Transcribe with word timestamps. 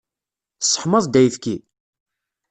Tesseḥmaḍ-d 0.59 1.19
ayefki? 1.19 1.55